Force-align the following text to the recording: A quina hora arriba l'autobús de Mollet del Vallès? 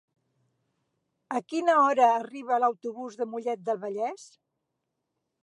A 1.39 1.41
quina 1.53 1.75
hora 1.81 2.07
arriba 2.13 2.59
l'autobús 2.65 3.19
de 3.21 3.29
Mollet 3.35 3.63
del 3.69 3.81
Vallès? 3.87 4.27